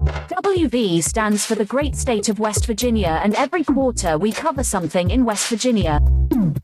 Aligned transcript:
WV 0.00 1.02
stands 1.02 1.44
for 1.44 1.54
the 1.54 1.64
great 1.66 1.94
state 1.94 2.30
of 2.30 2.38
West 2.38 2.64
Virginia, 2.64 3.20
and 3.22 3.34
every 3.34 3.62
quarter 3.62 4.16
we 4.16 4.32
cover 4.32 4.64
something 4.64 5.10
in 5.10 5.26
West 5.26 5.46
Virginia. 5.48 6.00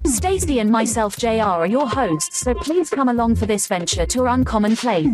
Stacy 0.07 0.59
and 0.59 0.71
myself, 0.71 1.19
JR, 1.19 1.43
are 1.43 1.67
your 1.67 1.87
hosts, 1.87 2.41
so 2.41 2.55
please 2.55 2.89
come 2.89 3.11
along 3.11 3.35
for 3.37 3.45
this 3.45 3.67
venture 3.67 4.07
to 4.07 4.21
our 4.23 4.29
uncommon 4.29 4.75
place. 4.75 5.07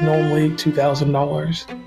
normally 0.02 0.50
$2,000. 0.50 1.78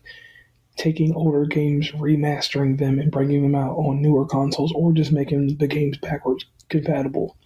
taking 0.77 1.13
older 1.13 1.45
games, 1.45 1.91
remastering 1.91 2.79
them, 2.79 2.99
and 2.99 3.11
bringing 3.11 3.43
them 3.43 3.55
out 3.55 3.77
on 3.77 4.01
newer 4.01 4.25
consoles, 4.25 4.73
or 4.75 4.93
just 4.93 5.11
making 5.11 5.57
the 5.57 5.67
games 5.67 5.97
backwards 5.99 6.45
compatible. 6.69 7.37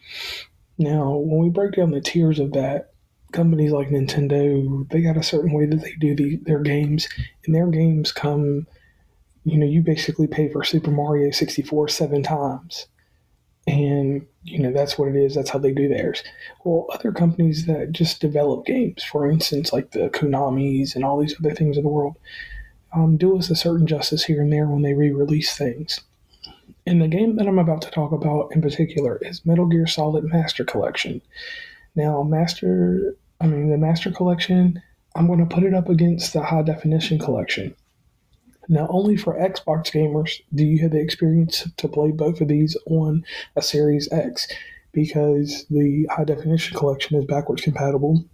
Now, 0.80 1.18
when 1.18 1.42
we 1.42 1.50
break 1.50 1.74
down 1.74 1.92
the 1.92 2.00
tiers 2.00 2.40
of 2.40 2.54
that, 2.54 2.94
companies 3.34 3.74
like 3.74 3.90
Nintendo, 3.90 4.90
they 4.90 5.02
got 5.02 5.18
a 5.18 5.24
certain 5.24 5.52
way 5.52 5.66
that 5.66 5.82
they 5.82 5.94
do 6.00 6.16
the, 6.16 6.38
their 6.38 6.62
games, 6.62 7.08
and 7.46 7.54
their 7.54 7.68
games 7.68 8.14
come, 8.14 8.66
you 9.44 9.58
know, 9.58 9.66
you 9.66 9.82
basically 9.82 10.26
pay 10.26 10.50
for 10.50 10.64
Super 10.64 10.90
Mario 10.90 11.32
64 11.32 11.90
seven 11.90 12.24
times. 12.24 12.88
And, 13.68 14.26
you 14.44 14.58
know, 14.58 14.72
that's 14.72 14.98
what 14.98 15.10
it 15.10 15.16
is. 15.18 15.36
That's 15.36 15.50
how 15.50 15.60
they 15.60 15.74
do 15.74 15.90
theirs. 15.90 16.24
Well, 16.64 16.88
other 16.92 17.12
companies 17.12 17.66
that 17.66 17.92
just 17.92 18.22
develop 18.22 18.66
games, 18.66 19.04
for 19.04 19.30
instance, 19.30 19.74
like 19.74 19.92
the 19.92 20.10
Konamis 20.10 20.96
and 20.96 21.04
all 21.04 21.20
these 21.20 21.36
other 21.40 21.54
things 21.54 21.78
of 21.78 21.84
the 21.84 21.90
world, 21.90 22.16
um, 22.94 23.18
do 23.18 23.38
us 23.38 23.50
a 23.50 23.56
certain 23.56 23.86
justice 23.86 24.24
here 24.24 24.42
and 24.42 24.52
there 24.52 24.66
when 24.66 24.82
they 24.82 24.94
re 24.94 25.12
release 25.12 25.56
things. 25.56 26.00
And 26.90 27.00
the 27.00 27.08
game 27.08 27.36
that 27.36 27.46
I'm 27.46 27.60
about 27.60 27.84
to 27.84 27.92
talk 27.92 28.12
about 28.14 28.52
in 28.52 28.64
particular 28.64 29.20
is 29.22 29.46
Metal 29.46 29.68
Gear 29.68 29.86
Solid 29.86 30.24
Master 30.24 30.64
Collection. 30.66 31.22
Now, 31.94 32.24
Master, 32.24 33.16
I 33.40 33.46
mean, 33.46 33.70
the 33.70 33.78
Master 33.78 34.10
Collection, 34.10 34.82
I'm 35.14 35.28
going 35.28 35.38
to 35.38 35.46
put 35.46 35.62
it 35.62 35.76
up 35.76 35.88
against 35.88 36.34
the 36.34 36.42
High 36.42 36.64
Definition 36.64 37.20
Collection. 37.20 37.76
Now, 38.70 38.88
only 38.90 39.18
for 39.18 39.36
Xbox 39.36 39.92
gamers 39.92 40.42
do 40.56 40.66
you 40.66 40.80
have 40.80 40.90
the 40.90 41.00
experience 41.00 41.70
to 41.78 41.88
play 41.88 42.10
both 42.10 42.42
of 42.42 42.48
these 42.48 42.76
on 42.88 43.24
a 43.56 43.62
Series 43.62 44.12
X 44.12 44.48
because 44.92 45.68
the 45.70 46.08
High 46.10 46.24
Definition 46.24 46.76
Collection 46.76 47.20
is 47.20 47.26
backwards 47.26 47.62
compatible. 47.62 48.26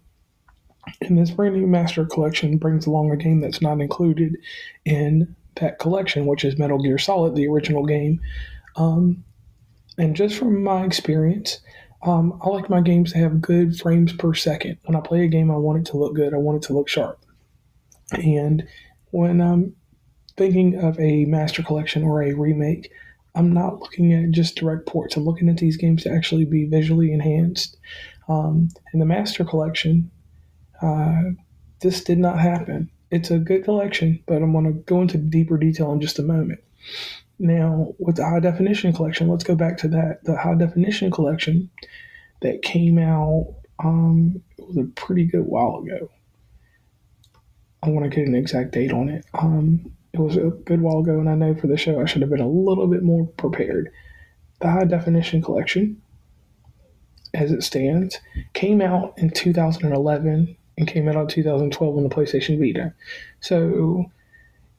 And 1.02 1.18
this 1.18 1.32
brand 1.32 1.56
new 1.56 1.68
Master 1.68 2.06
Collection 2.06 2.58
brings 2.58 2.86
along 2.86 3.12
a 3.12 3.18
game 3.18 3.42
that's 3.42 3.62
not 3.62 3.82
included 3.82 4.38
in 4.86 5.36
that 5.56 5.80
collection, 5.80 6.26
which 6.26 6.44
is 6.46 6.58
Metal 6.58 6.82
Gear 6.82 6.98
Solid, 6.98 7.36
the 7.36 7.48
original 7.48 7.86
game. 7.86 8.20
Um, 8.76 9.24
and 9.98 10.16
just 10.16 10.38
from 10.38 10.64
my 10.64 10.84
experience, 10.84 11.60
um, 12.04 12.40
I 12.44 12.50
like 12.50 12.70
my 12.70 12.82
games 12.82 13.14
to 13.14 13.18
have 13.20 13.42
good 13.42 13.78
frames 13.78 14.14
per 14.14 14.34
second. 14.34 14.78
When 14.86 14.96
I 14.96 15.02
play 15.02 15.24
a 15.24 15.28
game, 15.28 15.50
I 15.50 15.56
want 15.56 15.80
it 15.80 15.92
to 15.92 15.98
look 15.98 16.16
good. 16.16 16.34
I 16.34 16.38
want 16.38 16.64
it 16.64 16.68
to 16.68 16.74
look 16.74 16.88
sharp. 16.88 17.20
And 18.12 18.68
when 19.12 19.42
I'm 19.42 19.76
thinking 20.38 20.76
of 20.76 21.00
a 21.00 21.26
master 21.26 21.64
collection 21.64 22.04
or 22.04 22.22
a 22.22 22.34
remake, 22.34 22.92
I'm 23.34 23.52
not 23.54 23.80
looking 23.80 24.14
at 24.14 24.32
just 24.32 24.56
direct 24.56 24.86
ports. 24.86 25.16
I'm 25.16 25.26
looking 25.26 25.50
at 25.50 25.58
these 25.58 25.78
games 25.78 26.04
to 26.04 26.12
actually 26.12 26.46
be 26.46 26.66
visually 26.66 27.12
enhanced. 27.12 27.78
Um, 28.28 28.70
in 28.94 29.00
the 29.00 29.06
master 29.06 29.44
collection, 29.44 30.12
uh, 30.82 31.22
this 31.82 32.04
did 32.04 32.18
not 32.18 32.40
happen. 32.40 32.90
It's 33.12 33.32
a 33.32 33.38
good 33.38 33.64
collection, 33.64 34.24
but 34.26 34.42
I'm 34.42 34.52
going 34.52 34.66
to 34.66 34.72
go 34.72 35.02
into 35.02 35.18
deeper 35.18 35.58
detail 35.58 35.92
in 35.92 36.02
just 36.02 36.20
a 36.20 36.24
moment. 36.24 36.60
Now, 37.38 37.94
with 38.00 38.16
the 38.16 38.26
high 38.26 38.40
definition 38.40 38.94
collection, 38.94 39.28
let's 39.28 39.44
go 39.44 39.56
back 39.56 39.78
to 39.80 39.88
that. 39.90 40.24
The 40.24 40.38
high 40.38 40.56
definition 40.56 41.12
collection 41.12 41.70
that 42.42 42.62
came 42.62 42.98
out 42.98 43.56
um, 43.84 44.42
it 44.58 44.68
was 44.68 44.78
a 44.78 44.84
pretty 44.84 45.26
good 45.26 45.46
while 45.46 45.84
ago. 45.84 46.10
I 47.84 47.90
want 47.90 48.10
to 48.10 48.16
get 48.16 48.28
an 48.28 48.36
exact 48.36 48.72
date 48.72 48.94
on 48.94 49.10
it. 49.10 49.26
Um, 49.34 49.92
it 50.14 50.20
was 50.20 50.38
a 50.38 50.50
good 50.66 50.82
while 50.82 51.00
ago, 51.00 51.20
and 51.20 51.30
I 51.30 51.36
know 51.36 51.54
for 51.56 51.68
the 51.68 51.78
show 51.78 52.02
I 52.02 52.06
should 52.06 52.22
have 52.22 52.32
been 52.32 52.40
a 52.40 52.48
little 52.48 52.88
bit 52.88 53.04
more 53.04 53.28
prepared. 53.28 53.92
The 54.62 54.72
high 54.72 54.86
definition 54.86 55.42
collection 55.42 56.02
as 57.36 57.52
it 57.52 57.64
stands, 57.64 58.20
came 58.54 58.82
out 58.82 59.14
in 59.18 59.30
2011 59.30 60.56
and 60.78 60.88
came 60.88 61.08
out 61.08 61.16
in 61.16 61.28
2012 61.28 61.98
on 61.98 62.04
the 62.04 62.10
PlayStation 62.10 62.60
Vita. 62.60 62.94
So 63.40 64.12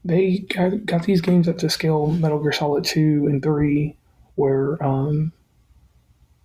they 0.04 0.38
got, 0.38 0.87
got 0.87 1.02
these 1.04 1.20
games 1.20 1.48
up 1.48 1.58
to 1.58 1.70
scale 1.70 2.08
Metal 2.08 2.38
Gear 2.38 2.52
Solid 2.52 2.84
2 2.84 3.26
and 3.26 3.43
3 3.43 3.96
were 4.37 4.82
um, 4.82 5.32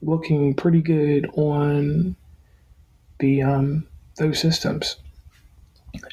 looking 0.02 0.54
pretty 0.54 0.82
good 0.82 1.30
on 1.36 2.16
the 3.20 3.42
um, 3.42 3.88
those 4.18 4.40
systems. 4.40 4.98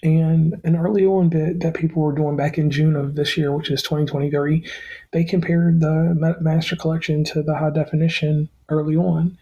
And 0.03 0.61
an 0.65 0.77
early 0.77 1.07
on 1.07 1.29
bit 1.29 1.61
that 1.61 1.75
people 1.75 2.03
were 2.03 2.13
doing 2.13 2.37
back 2.37 2.59
in 2.59 2.71
June 2.71 2.97
of 2.97 3.15
this 3.15 3.37
year, 3.37 3.53
which 3.53 3.71
is 3.71 3.81
2023, 3.83 4.65
they 5.13 5.23
compared 5.23 5.81
the 5.81 6.37
Master 6.41 6.75
Collection 6.75 7.23
to 7.25 7.43
the 7.43 7.55
high 7.57 7.71
definition 7.71 8.49
early 8.69 8.97
on 8.97 9.39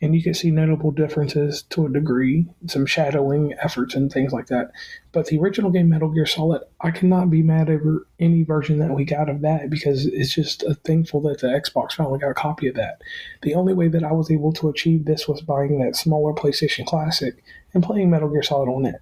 and 0.00 0.14
you 0.14 0.22
can 0.22 0.34
see 0.34 0.50
notable 0.50 0.90
differences 0.92 1.62
to 1.70 1.86
a 1.86 1.90
degree, 1.90 2.46
some 2.66 2.86
shadowing 2.86 3.54
efforts 3.60 3.94
and 3.94 4.12
things 4.12 4.32
like 4.32 4.46
that. 4.46 4.70
But 5.10 5.26
the 5.26 5.38
original 5.38 5.70
game, 5.70 5.88
Metal 5.88 6.08
Gear 6.08 6.26
Solid, 6.26 6.62
I 6.80 6.90
cannot 6.92 7.30
be 7.30 7.42
mad 7.42 7.68
over 7.68 8.06
any 8.20 8.44
version 8.44 8.78
that 8.78 8.94
we 8.94 9.04
got 9.04 9.28
of 9.28 9.40
that 9.40 9.70
because 9.70 10.06
it's 10.06 10.34
just 10.34 10.62
a 10.62 10.74
thankful 10.74 11.20
that 11.22 11.40
the 11.40 11.48
Xbox 11.48 11.92
finally 11.92 12.20
got 12.20 12.30
a 12.30 12.34
copy 12.34 12.68
of 12.68 12.76
that. 12.76 13.02
The 13.42 13.54
only 13.54 13.74
way 13.74 13.88
that 13.88 14.04
I 14.04 14.12
was 14.12 14.30
able 14.30 14.52
to 14.54 14.68
achieve 14.68 15.04
this 15.04 15.26
was 15.26 15.40
buying 15.40 15.80
that 15.80 15.96
smaller 15.96 16.32
PlayStation 16.32 16.86
Classic 16.86 17.42
and 17.74 17.82
playing 17.82 18.10
Metal 18.10 18.28
Gear 18.28 18.42
Solid 18.42 18.68
on 18.68 18.86
it. 18.86 19.00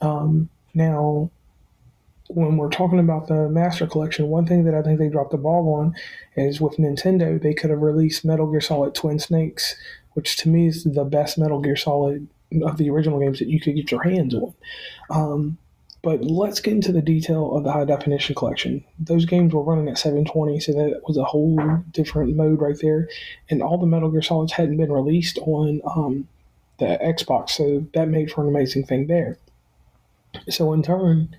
Um, 0.00 0.48
now, 0.74 1.30
when 2.28 2.56
we're 2.56 2.70
talking 2.70 2.98
about 2.98 3.26
the 3.26 3.48
Master 3.48 3.86
Collection, 3.86 4.28
one 4.28 4.46
thing 4.46 4.64
that 4.64 4.74
I 4.74 4.82
think 4.82 4.98
they 4.98 5.08
dropped 5.08 5.32
the 5.32 5.36
ball 5.36 5.74
on 5.74 5.94
is 6.36 6.60
with 6.60 6.76
Nintendo, 6.76 7.40
they 7.40 7.54
could 7.54 7.70
have 7.70 7.82
released 7.82 8.24
Metal 8.24 8.50
Gear 8.50 8.60
Solid 8.60 8.94
Twin 8.94 9.18
Snakes 9.18 9.74
which 10.14 10.36
to 10.38 10.48
me 10.48 10.66
is 10.66 10.84
the 10.84 11.04
best 11.04 11.38
Metal 11.38 11.60
Gear 11.60 11.76
Solid 11.76 12.28
of 12.64 12.76
the 12.76 12.90
original 12.90 13.18
games 13.18 13.38
that 13.38 13.48
you 13.48 13.60
could 13.60 13.74
get 13.74 13.90
your 13.90 14.02
hands 14.02 14.34
on. 14.34 14.54
Um, 15.10 15.58
but 16.02 16.20
let's 16.22 16.58
get 16.58 16.74
into 16.74 16.90
the 16.90 17.00
detail 17.00 17.56
of 17.56 17.62
the 17.62 17.72
high 17.72 17.84
definition 17.84 18.34
collection. 18.34 18.84
Those 18.98 19.24
games 19.24 19.54
were 19.54 19.62
running 19.62 19.88
at 19.88 19.98
720, 19.98 20.58
so 20.58 20.72
that 20.72 21.00
was 21.06 21.16
a 21.16 21.24
whole 21.24 21.56
different 21.92 22.34
mode 22.34 22.60
right 22.60 22.78
there. 22.80 23.08
And 23.48 23.62
all 23.62 23.78
the 23.78 23.86
Metal 23.86 24.10
Gear 24.10 24.22
Solids 24.22 24.52
hadn't 24.52 24.78
been 24.78 24.90
released 24.90 25.38
on 25.38 25.80
um, 25.86 26.28
the 26.78 26.98
Xbox, 27.00 27.50
so 27.50 27.86
that 27.94 28.08
made 28.08 28.32
for 28.32 28.42
an 28.42 28.48
amazing 28.48 28.84
thing 28.84 29.06
there. 29.06 29.38
So 30.48 30.72
in 30.72 30.82
turn, 30.82 31.36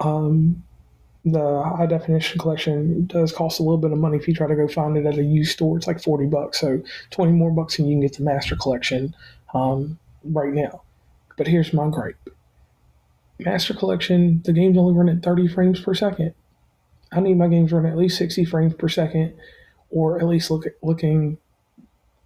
um, 0.00 0.64
the 1.24 1.62
high 1.62 1.86
definition 1.86 2.38
collection 2.38 3.06
does 3.06 3.32
cost 3.32 3.60
a 3.60 3.62
little 3.62 3.78
bit 3.78 3.92
of 3.92 3.98
money 3.98 4.16
if 4.16 4.26
you 4.26 4.34
try 4.34 4.48
to 4.48 4.56
go 4.56 4.66
find 4.66 4.96
it 4.96 5.06
at 5.06 5.18
a 5.18 5.22
used 5.22 5.52
store. 5.52 5.76
It's 5.76 5.86
like 5.86 6.02
40 6.02 6.26
bucks. 6.26 6.60
So 6.60 6.82
20 7.10 7.32
more 7.32 7.50
bucks 7.50 7.78
and 7.78 7.88
you 7.88 7.94
can 7.94 8.00
get 8.00 8.16
the 8.16 8.24
master 8.24 8.56
collection 8.56 9.14
um, 9.54 9.98
right 10.24 10.52
now. 10.52 10.82
But 11.36 11.46
here's 11.46 11.72
my 11.72 11.88
gripe 11.88 12.16
Master 13.38 13.74
collection, 13.74 14.42
the 14.44 14.52
games 14.52 14.76
only 14.76 14.94
run 14.94 15.08
at 15.08 15.22
30 15.22 15.48
frames 15.48 15.80
per 15.80 15.94
second. 15.94 16.34
I 17.12 17.20
need 17.20 17.36
my 17.36 17.48
games 17.48 17.72
run 17.72 17.86
at 17.86 17.96
least 17.96 18.18
60 18.18 18.44
frames 18.44 18.74
per 18.74 18.88
second 18.88 19.34
or 19.90 20.18
at 20.18 20.26
least 20.26 20.50
look 20.50 20.64
looking 20.82 21.38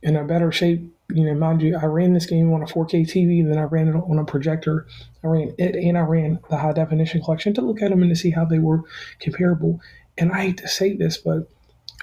in 0.03 0.17
a 0.17 0.25
better 0.25 0.53
shape 0.53 0.96
you 1.11 1.25
know, 1.25 1.35
mind 1.35 1.63
you, 1.63 1.77
I 1.77 1.85
ran 1.85 2.15
this 2.15 2.27
game 2.27 2.53
on 2.53 2.63
a 2.63 2.67
4K 2.67 3.03
TV 3.03 3.41
and 3.41 3.51
then 3.51 3.59
I 3.59 3.63
ran 3.63 3.89
it 3.89 3.95
on 3.95 4.19
a 4.19 4.25
projector. 4.25 4.87
I 5.23 5.29
ran 5.29 5.55
it 5.59 5.77
and 5.77 5.97
I 5.97 6.01
ran 6.01 6.41
the 6.51 6.57
high 6.57 6.73
definition 6.73 7.23
collection 7.23 7.55
to 7.55 7.61
look 7.61 7.81
at 7.81 7.91
them 7.91 8.03
and 8.03 8.11
to 8.11 8.17
see 8.17 8.31
how 8.31 8.45
they 8.45 8.59
were 8.59 8.83
comparable. 9.21 9.81
And 10.19 10.33
I 10.33 10.43
hate 10.43 10.59
to 10.59 10.69
say 10.69 10.97
this, 10.97 11.17
but 11.17 11.49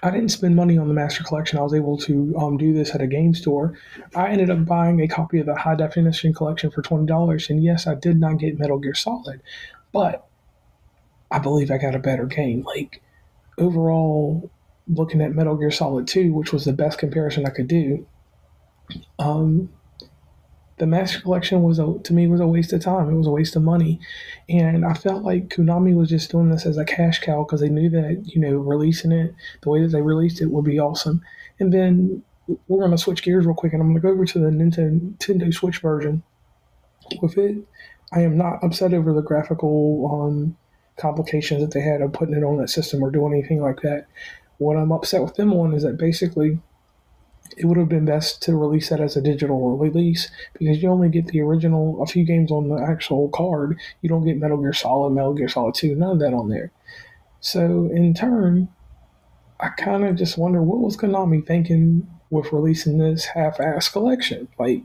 I 0.02 0.12
didn't 0.12 0.30
spend 0.30 0.56
money 0.56 0.78
on 0.78 0.88
the 0.88 0.94
master 0.94 1.24
collection. 1.24 1.58
I 1.58 1.64
was 1.64 1.74
able 1.74 1.98
to 2.00 2.36
um, 2.38 2.58
do 2.58 2.74
this 2.74 2.94
at 2.94 3.02
a 3.02 3.08
game 3.08 3.34
store. 3.34 3.78
I 4.16 4.30
ended 4.30 4.50
up 4.50 4.66
buying 4.66 5.02
a 5.02 5.08
copy 5.08 5.40
of 5.40 5.46
the 5.46 5.56
high 5.56 5.76
definition 5.76 6.34
collection 6.34 6.72
for 6.72 6.82
twenty 6.82 7.06
dollars. 7.06 7.50
And 7.50 7.64
yes, 7.64 7.88
I 7.88 7.96
did 7.96 8.20
not 8.20 8.38
get 8.38 8.60
Metal 8.60 8.80
Gear 8.80 8.96
Solid, 8.96 9.42
but 9.94 10.28
I 11.32 11.40
believe 11.40 11.72
I 11.72 11.78
got 11.78 11.96
a 11.96 12.00
better 12.00 12.26
game. 12.26 12.64
Like 12.64 13.02
overall, 13.58 14.52
looking 14.88 15.22
at 15.22 15.36
Metal 15.36 15.56
Gear 15.56 15.72
Solid 15.72 16.06
Two, 16.06 16.34
which 16.34 16.52
was 16.52 16.66
the 16.66 16.74
best 16.74 17.00
comparison 17.00 17.46
I 17.46 17.52
could 17.52 17.68
do, 17.68 18.06
um, 19.19 19.69
the 20.77 20.88
Master 20.88 21.21
Collection 21.21 21.63
was 21.63 21.80
a, 21.80 21.97
to 22.03 22.13
me 22.13 22.27
was 22.27 22.41
a 22.41 22.47
waste 22.47 22.74
of 22.74 22.81
time. 22.81 23.09
It 23.09 23.18
was 23.18 23.27
a 23.27 23.31
waste 23.31 23.56
of 23.56 23.63
money, 23.63 24.00
and 24.50 24.85
I 24.85 24.94
felt 24.94 25.24
like 25.24 25.50
Konami 25.50 25.95
was 25.95 26.09
just 26.09 26.31
doing 26.31 26.50
this 26.50 26.65
as 26.65 26.77
a 26.77 26.85
cash 26.85 27.19
cow 27.19 27.44
because 27.44 27.62
they 27.62 27.69
knew 27.69 27.89
that 27.91 28.24
you 28.25 28.41
know 28.41 28.57
releasing 28.57 29.12
it 29.12 29.33
the 29.62 29.69
way 29.69 29.81
that 29.81 29.89
they 29.89 30.01
released 30.01 30.41
it 30.41 30.47
would 30.51 30.65
be 30.65 30.80
awesome. 30.80 31.21
And 31.59 31.71
then 31.71 32.24
we're 32.68 32.80
going 32.80 32.91
to 32.91 32.97
switch 32.97 33.24
gears 33.24 33.45
real 33.45 33.56
quick, 33.56 33.74
and 33.74 33.81
I'm 33.81 33.89
going 33.89 34.01
to 34.01 34.07
go 34.07 34.13
over 34.13 34.25
to 34.25 34.39
the 34.39 34.50
Nintendo 34.50 35.53
Switch 35.53 35.80
version. 35.80 36.24
With 37.21 37.38
it, 37.38 37.57
I 38.12 38.21
am 38.21 38.38
not 38.38 38.63
upset 38.63 38.94
over 38.94 39.13
the 39.13 39.21
graphical 39.21 40.09
um, 40.12 40.57
complications 40.97 41.62
that 41.62 41.71
they 41.71 41.81
had 41.81 42.01
of 42.01 42.13
putting 42.13 42.35
it 42.35 42.44
on 42.44 42.57
that 42.57 42.69
system 42.69 43.03
or 43.03 43.12
doing 43.12 43.33
anything 43.33 43.62
like 43.62 43.81
that. 43.81 44.07
What 44.57 44.77
I'm 44.77 44.91
upset 44.91 45.21
with 45.21 45.35
them 45.35 45.53
on 45.53 45.74
is 45.74 45.83
that 45.83 45.97
basically 45.97 46.59
it 47.58 47.66
would 47.66 47.78
have 47.78 47.90
been 47.90 48.06
best 48.06 48.42
to 48.44 48.56
release 48.56 48.90
that 48.90 49.00
as 49.00 49.16
a 49.16 49.22
digital 49.22 49.78
release 49.78 50.30
because 50.58 50.82
you 50.82 50.90
only 50.90 51.10
get 51.10 51.28
the 51.28 51.42
original, 51.42 52.02
a 52.02 52.06
few 52.06 52.26
games 52.26 52.52
on 52.52 52.70
the 52.70 52.82
actual 52.82 53.30
card. 53.30 53.80
You 54.02 54.10
don't 54.10 54.26
get 54.26 54.38
Metal 54.38 54.58
Gear 54.58 54.74
Solid, 54.74 55.12
Metal 55.12 55.34
Gear 55.34 55.50
Solid 55.50 55.76
2, 55.76 55.96
none 55.96 56.12
of 56.12 56.20
that 56.20 56.34
on 56.34 56.50
there. 56.50 56.72
So, 57.40 57.90
in 57.94 58.14
turn, 58.14 58.70
I 59.60 59.70
kind 59.70 60.06
of 60.06 60.16
just 60.16 60.38
wonder 60.38 60.62
what 60.62 60.80
was 60.80 60.98
Konami 60.98 61.46
thinking 61.46 62.08
with 62.30 62.52
releasing 62.52 62.98
this 62.98 63.26
half-ass 63.26 63.90
collection? 63.90 64.48
Like, 64.58 64.82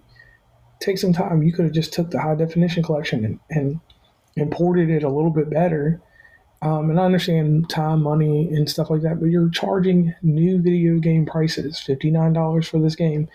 take 0.81 0.99
some 0.99 1.13
time. 1.13 1.43
You 1.43 1.53
could 1.53 1.67
have 1.67 1.75
just 1.75 1.93
took 1.93 2.11
the 2.11 2.21
high 2.21 2.35
definition 2.35 2.83
collection 2.83 3.25
and, 3.25 3.41
and 3.51 3.81
imported 4.37 4.91
it 4.91 5.03
a 5.03 5.09
little 5.09 5.31
bit 5.31 5.51
better 5.51 6.01
um, 6.61 6.91
and 6.91 6.99
I 6.99 7.05
understand 7.05 7.71
time, 7.71 8.03
money, 8.03 8.49
and 8.49 8.69
stuff 8.69 8.91
like 8.91 9.03
that, 9.03 9.21
but 9.21 9.27
you're 9.27 9.51
charging 9.51 10.15
new 10.23 10.61
video 10.61 10.99
game 10.99 11.25
prices, 11.25 11.79
fifty 11.79 12.11
nine 12.11 12.33
dollars 12.33 12.69
for 12.69 12.81
this 12.81 12.97
game. 12.97 13.29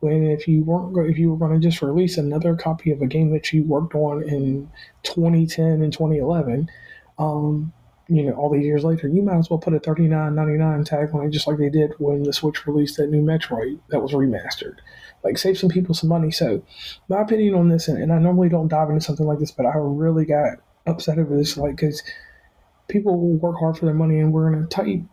When 0.00 0.26
if 0.30 0.48
you 0.48 0.64
weren't 0.64 1.10
if 1.10 1.18
you 1.18 1.30
were 1.30 1.36
going 1.36 1.60
to 1.60 1.68
just 1.68 1.82
release 1.82 2.16
another 2.16 2.56
copy 2.56 2.90
of 2.90 3.02
a 3.02 3.06
game 3.06 3.32
that 3.32 3.52
you 3.52 3.64
worked 3.64 3.94
on 3.94 4.22
in 4.22 4.70
2010 5.02 5.82
and 5.82 5.92
2011, 5.92 6.70
um, 7.18 7.70
you 8.08 8.22
know, 8.22 8.32
all 8.32 8.50
these 8.50 8.64
years 8.64 8.82
later, 8.82 9.08
you 9.08 9.20
might 9.22 9.36
as 9.36 9.50
well 9.50 9.58
put 9.58 9.74
a 9.74 9.78
thirty 9.78 10.08
nine 10.08 10.34
ninety 10.34 10.56
nine 10.56 10.82
tag 10.84 11.10
on 11.14 11.26
it, 11.26 11.30
just 11.30 11.46
like 11.46 11.58
they 11.58 11.68
did 11.68 11.92
when 11.98 12.22
the 12.22 12.32
Switch 12.32 12.66
released 12.66 12.96
that 12.96 13.10
new 13.10 13.22
Metroid 13.22 13.78
that 13.90 14.00
was 14.00 14.12
remastered. 14.12 14.76
Like 15.22 15.36
save 15.36 15.58
some 15.58 15.68
people 15.68 15.94
some 15.94 16.08
money. 16.08 16.30
So, 16.30 16.62
my 17.08 17.20
opinion 17.20 17.54
on 17.54 17.68
this, 17.68 17.88
and, 17.88 18.02
and 18.02 18.10
I 18.10 18.18
normally 18.18 18.48
don't 18.48 18.68
dive 18.68 18.88
into 18.88 19.02
something 19.02 19.26
like 19.26 19.38
this, 19.38 19.50
but 19.50 19.66
I 19.66 19.72
really 19.76 20.24
got 20.24 20.54
upset 20.86 21.18
over 21.18 21.36
this, 21.36 21.58
like 21.58 21.76
because 21.76 22.02
people 22.90 23.18
will 23.18 23.36
work 23.38 23.58
hard 23.58 23.78
for 23.78 23.86
their 23.86 23.94
money, 23.94 24.20
and 24.20 24.32
we're 24.32 24.52
in 24.52 24.62
a 24.62 24.66
tight, 24.66 25.04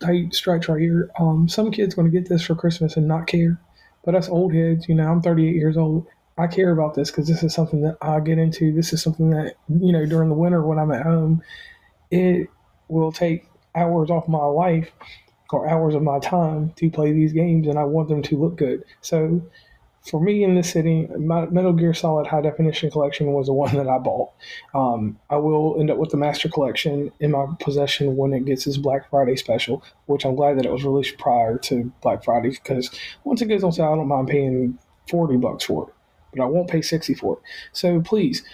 tight 0.00 0.34
stretch 0.34 0.68
right 0.68 0.80
here. 0.80 1.10
Um, 1.18 1.48
some 1.48 1.70
kids 1.70 1.94
going 1.94 2.10
to 2.10 2.18
get 2.18 2.28
this 2.28 2.42
for 2.42 2.54
Christmas 2.54 2.96
and 2.96 3.06
not 3.06 3.26
care, 3.26 3.60
but 4.04 4.14
us 4.14 4.28
old 4.28 4.54
heads, 4.54 4.88
you 4.88 4.94
know, 4.94 5.10
I'm 5.10 5.20
38 5.20 5.54
years 5.54 5.76
old. 5.76 6.06
I 6.38 6.46
care 6.46 6.70
about 6.70 6.94
this 6.94 7.10
because 7.10 7.28
this 7.28 7.42
is 7.42 7.54
something 7.54 7.80
that 7.82 7.96
I 8.02 8.20
get 8.20 8.38
into. 8.38 8.72
This 8.72 8.92
is 8.92 9.02
something 9.02 9.30
that 9.30 9.56
you 9.68 9.90
know 9.90 10.04
during 10.04 10.28
the 10.28 10.34
winter 10.34 10.62
when 10.62 10.78
I'm 10.78 10.92
at 10.92 11.02
home, 11.02 11.42
it 12.10 12.48
will 12.88 13.10
take 13.10 13.48
hours 13.74 14.10
off 14.10 14.28
my 14.28 14.44
life 14.44 14.90
or 15.50 15.68
hours 15.68 15.94
of 15.94 16.02
my 16.02 16.18
time 16.18 16.72
to 16.76 16.90
play 16.90 17.12
these 17.12 17.32
games, 17.32 17.66
and 17.66 17.78
I 17.78 17.84
want 17.84 18.08
them 18.08 18.22
to 18.22 18.36
look 18.36 18.56
good. 18.56 18.84
So 19.00 19.42
for 20.08 20.20
me 20.20 20.44
in 20.44 20.54
this 20.54 20.70
city, 20.70 21.08
Metal 21.16 21.72
Gear 21.72 21.92
Solid 21.94 22.26
High 22.26 22.40
Definition 22.40 22.90
Collection 22.90 23.32
was 23.32 23.46
the 23.46 23.52
one 23.52 23.74
that 23.76 23.88
I 23.88 23.98
bought. 23.98 24.30
Um, 24.74 25.18
I 25.30 25.36
will 25.36 25.76
end 25.80 25.90
up 25.90 25.98
with 25.98 26.10
the 26.10 26.16
Master 26.16 26.48
Collection 26.48 27.10
in 27.20 27.32
my 27.32 27.46
possession 27.60 28.16
when 28.16 28.32
it 28.32 28.44
gets 28.44 28.66
its 28.66 28.76
Black 28.76 29.10
Friday 29.10 29.36
special, 29.36 29.82
which 30.06 30.24
I'm 30.24 30.36
glad 30.36 30.58
that 30.58 30.66
it 30.66 30.72
was 30.72 30.84
released 30.84 31.18
prior 31.18 31.58
to 31.58 31.92
Black 32.02 32.24
Friday 32.24 32.50
because 32.50 32.90
once 33.24 33.42
it 33.42 33.46
goes 33.46 33.64
on 33.64 33.72
sale, 33.72 33.92
I 33.92 33.96
don't 33.96 34.08
mind 34.08 34.28
paying 34.28 34.78
40 35.10 35.36
bucks 35.38 35.64
for 35.64 35.88
it, 35.88 35.94
but 36.34 36.42
I 36.42 36.46
won't 36.46 36.70
pay 36.70 36.82
60 36.82 37.14
for 37.14 37.34
it. 37.34 37.42
So 37.72 38.00
please, 38.00 38.44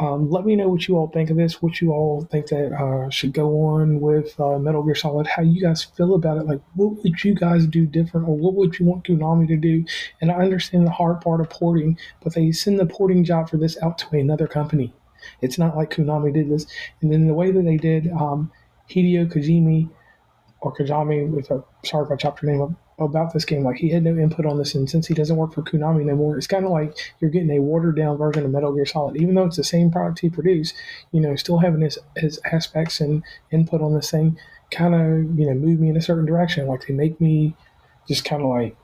um, 0.00 0.30
let 0.30 0.46
me 0.46 0.56
know 0.56 0.68
what 0.68 0.88
you 0.88 0.96
all 0.96 1.08
think 1.08 1.28
of 1.28 1.36
this, 1.36 1.60
what 1.60 1.80
you 1.80 1.92
all 1.92 2.26
think 2.30 2.46
that 2.46 2.72
uh, 2.72 3.10
should 3.10 3.34
go 3.34 3.60
on 3.66 4.00
with 4.00 4.38
uh, 4.40 4.58
Metal 4.58 4.82
Gear 4.82 4.94
Solid, 4.94 5.26
how 5.26 5.42
you 5.42 5.60
guys 5.60 5.84
feel 5.84 6.14
about 6.14 6.38
it. 6.38 6.46
Like, 6.46 6.60
what 6.74 7.02
would 7.02 7.22
you 7.22 7.34
guys 7.34 7.66
do 7.66 7.84
different, 7.84 8.26
or 8.26 8.36
what 8.36 8.54
would 8.54 8.78
you 8.78 8.86
want 8.86 9.04
Konami 9.04 9.46
to 9.48 9.56
do? 9.56 9.84
And 10.20 10.30
I 10.30 10.36
understand 10.36 10.86
the 10.86 10.90
hard 10.90 11.20
part 11.20 11.42
of 11.42 11.50
porting, 11.50 11.98
but 12.22 12.34
they 12.34 12.52
send 12.52 12.78
the 12.78 12.86
porting 12.86 13.22
job 13.22 13.50
for 13.50 13.58
this 13.58 13.76
out 13.82 13.98
to 13.98 14.16
another 14.16 14.46
company. 14.46 14.94
It's 15.42 15.58
not 15.58 15.76
like 15.76 15.90
Konami 15.90 16.32
did 16.32 16.50
this. 16.50 16.66
And 17.00 17.12
then 17.12 17.26
the 17.26 17.34
way 17.34 17.50
that 17.50 17.62
they 17.62 17.76
did 17.76 18.10
um, 18.12 18.50
Hideo 18.88 19.30
Kojima, 19.30 19.90
or 20.60 20.74
Kajami, 20.74 21.28
with 21.28 21.50
a, 21.50 21.62
sorry 21.84 22.06
if 22.06 22.12
I 22.12 22.16
chopped 22.16 22.42
your 22.42 22.50
name 22.50 22.62
up, 22.62 22.70
about 22.98 23.32
this 23.32 23.44
game. 23.44 23.64
Like 23.64 23.76
he 23.76 23.90
had 23.90 24.04
no 24.04 24.16
input 24.16 24.46
on 24.46 24.58
this, 24.58 24.74
and 24.74 24.88
since 24.88 25.06
he 25.06 25.14
doesn't 25.14 25.36
work 25.36 25.54
for 25.54 25.62
Konami 25.62 26.02
anymore, 26.02 26.36
it's 26.36 26.46
kind 26.46 26.64
of 26.64 26.70
like 26.70 26.96
you're 27.20 27.30
getting 27.30 27.50
a 27.50 27.60
watered 27.60 27.96
down 27.96 28.16
version 28.16 28.44
of 28.44 28.50
Metal 28.50 28.72
Gear 28.72 28.86
Solid. 28.86 29.16
Even 29.16 29.34
though 29.34 29.46
it's 29.46 29.56
the 29.56 29.64
same 29.64 29.90
product 29.90 30.20
he 30.20 30.30
produced, 30.30 30.74
you 31.10 31.20
know, 31.20 31.36
still 31.36 31.58
having 31.58 31.80
his 31.80 31.98
his 32.16 32.40
aspects 32.44 33.00
and 33.00 33.22
input 33.50 33.80
on 33.80 33.94
this 33.94 34.10
thing 34.10 34.38
kind 34.72 34.94
of 34.94 35.38
you 35.38 35.46
know 35.46 35.54
move 35.54 35.78
me 35.78 35.90
in 35.90 35.96
a 35.96 36.02
certain 36.02 36.26
direction. 36.26 36.66
Like 36.66 36.86
they 36.86 36.94
make 36.94 37.20
me 37.20 37.54
just 38.08 38.24
kind 38.24 38.42
of 38.42 38.48
like 38.48 38.76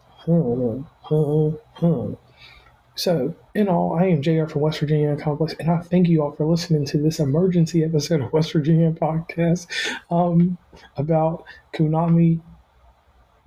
So, 2.95 3.35
in 3.55 3.69
all, 3.69 3.97
I 3.97 4.07
am 4.07 4.23
JR 4.23 4.47
from 4.47 4.62
West 4.62 4.81
Virginia 4.81 5.15
Complex, 5.17 5.55
and 5.61 5.71
I 5.71 5.79
thank 5.79 6.09
you 6.09 6.21
all 6.21 6.33
for 6.33 6.45
listening 6.45 6.85
to 6.87 6.99
this 6.99 7.21
emergency 7.21 7.85
episode 7.85 8.21
of 8.21 8.33
West 8.33 8.53
Virginia 8.53 8.91
Podcast 8.91 9.69
um, 10.11 10.59
about 10.97 11.45
Konami. 11.73 12.41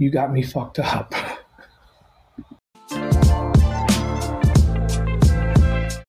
You 0.01 0.10
got 0.10 0.34
me 0.34 0.41
fucked 0.41 0.79
up. 0.79 1.13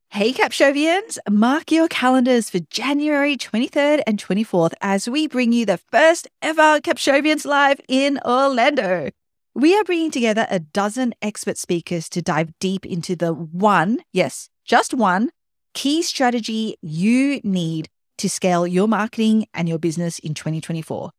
Hey 0.08 0.32
Capshovians, 0.32 1.18
mark 1.28 1.70
your 1.70 1.88
calendars 1.88 2.48
for 2.48 2.60
January 2.70 3.36
23rd 3.36 4.00
and 4.06 4.16
24th 4.16 4.72
as 4.80 5.10
we 5.10 5.28
bring 5.28 5.52
you 5.52 5.66
the 5.66 5.76
first 5.76 6.26
ever 6.40 6.80
Capshovians 6.80 7.44
Live 7.44 7.82
in 7.86 8.18
Orlando. 8.24 9.10
We 9.54 9.76
are 9.76 9.84
bringing 9.84 10.10
together 10.10 10.46
a 10.48 10.58
dozen 10.58 11.12
expert 11.20 11.58
speakers 11.58 12.08
to 12.10 12.22
dive 12.22 12.58
deep 12.60 12.86
into 12.86 13.14
the 13.14 13.34
one, 13.34 13.98
yes, 14.14 14.48
just 14.64 14.94
one, 14.94 15.32
key 15.74 16.00
strategy 16.00 16.78
you 16.80 17.42
need 17.44 17.90
to 18.16 18.30
scale 18.30 18.66
your 18.66 18.88
marketing 18.88 19.48
and 19.52 19.68
your 19.68 19.78
business 19.78 20.18
in 20.18 20.32
2024. 20.32 21.10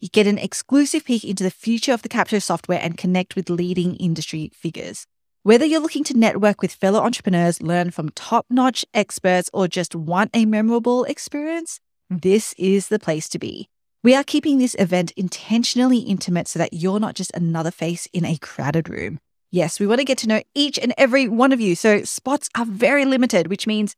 You 0.00 0.08
get 0.08 0.28
an 0.28 0.38
exclusive 0.38 1.04
peek 1.04 1.24
into 1.24 1.42
the 1.42 1.50
future 1.50 1.92
of 1.92 2.02
the 2.02 2.08
Capture 2.08 2.38
software 2.38 2.78
and 2.80 2.96
connect 2.96 3.34
with 3.34 3.50
leading 3.50 3.96
industry 3.96 4.52
figures. 4.54 5.06
Whether 5.42 5.64
you're 5.64 5.80
looking 5.80 6.04
to 6.04 6.16
network 6.16 6.62
with 6.62 6.72
fellow 6.72 7.00
entrepreneurs, 7.00 7.60
learn 7.60 7.90
from 7.90 8.10
top 8.10 8.46
notch 8.48 8.84
experts, 8.94 9.50
or 9.52 9.66
just 9.66 9.96
want 9.96 10.30
a 10.34 10.44
memorable 10.44 11.02
experience, 11.02 11.80
this 12.08 12.54
is 12.56 12.86
the 12.88 13.00
place 13.00 13.28
to 13.30 13.40
be. 13.40 13.68
We 14.04 14.14
are 14.14 14.22
keeping 14.22 14.58
this 14.58 14.76
event 14.78 15.10
intentionally 15.16 15.98
intimate 15.98 16.46
so 16.46 16.60
that 16.60 16.74
you're 16.74 17.00
not 17.00 17.16
just 17.16 17.32
another 17.34 17.72
face 17.72 18.06
in 18.12 18.24
a 18.24 18.36
crowded 18.36 18.88
room. 18.88 19.18
Yes, 19.50 19.80
we 19.80 19.88
want 19.88 19.98
to 19.98 20.04
get 20.04 20.18
to 20.18 20.28
know 20.28 20.42
each 20.54 20.78
and 20.78 20.94
every 20.96 21.26
one 21.26 21.50
of 21.50 21.60
you, 21.60 21.74
so 21.74 22.04
spots 22.04 22.48
are 22.56 22.66
very 22.66 23.04
limited, 23.04 23.48
which 23.48 23.66
means 23.66 23.96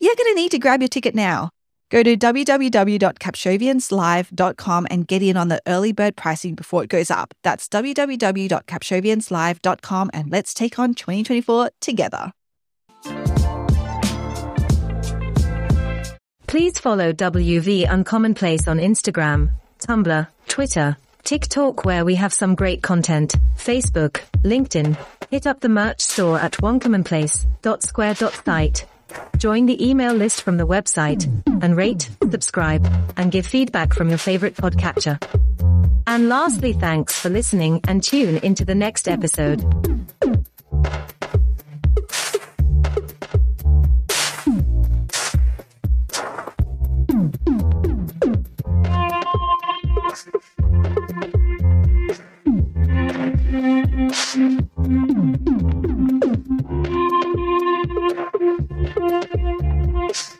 you're 0.00 0.16
going 0.16 0.34
to 0.34 0.40
need 0.40 0.52
to 0.52 0.58
grab 0.58 0.80
your 0.80 0.88
ticket 0.88 1.14
now. 1.14 1.50
Go 1.92 2.02
to 2.02 2.16
www.capshovianslive.com 2.16 4.86
and 4.90 5.06
get 5.06 5.22
in 5.22 5.36
on 5.36 5.46
the 5.48 5.60
early 5.66 5.92
bird 5.92 6.16
pricing 6.16 6.54
before 6.54 6.82
it 6.82 6.88
goes 6.88 7.10
up. 7.10 7.34
That's 7.42 7.68
www.capshovianslive.com 7.68 10.10
and 10.14 10.30
let's 10.30 10.54
take 10.54 10.78
on 10.78 10.94
2024 10.94 11.70
together. 11.82 12.32
Please 16.46 16.78
follow 16.78 17.12
WV 17.12 17.86
Uncommonplace 17.86 18.66
on 18.68 18.78
Instagram, 18.78 19.50
Tumblr, 19.78 20.28
Twitter, 20.48 20.96
TikTok 21.24 21.84
where 21.84 22.06
we 22.06 22.14
have 22.14 22.32
some 22.32 22.54
great 22.54 22.82
content, 22.82 23.34
Facebook, 23.58 24.22
LinkedIn. 24.42 24.96
Hit 25.30 25.46
up 25.46 25.60
the 25.60 25.68
merch 25.68 26.00
store 26.00 26.40
at 26.40 26.52
uncommonplace.square.site. 26.52 28.86
Join 29.38 29.66
the 29.66 29.84
email 29.84 30.12
list 30.12 30.42
from 30.42 30.56
the 30.56 30.66
website 30.66 31.26
and 31.62 31.76
rate, 31.76 32.08
subscribe, 32.30 32.86
and 33.16 33.32
give 33.32 33.46
feedback 33.46 33.94
from 33.94 34.08
your 34.08 34.18
favorite 34.18 34.54
podcatcher. 34.56 35.18
And 36.06 36.28
lastly, 36.28 36.72
thanks 36.72 37.18
for 37.18 37.28
listening 37.28 37.80
and 37.88 38.02
tune 38.02 38.38
into 38.38 38.64
the 38.64 38.74
next 38.74 39.08
episode. 39.08 39.62